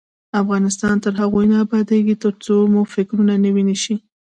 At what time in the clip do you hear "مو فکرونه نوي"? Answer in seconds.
2.73-3.63